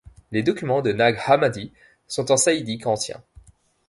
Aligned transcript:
Les 0.31 0.41
documents 0.41 0.81
de 0.81 0.91
Nag-Hammadi 0.93 1.71
sont 2.07 2.31
en 2.31 2.35
sahidique 2.35 2.87
ancien. 2.87 3.21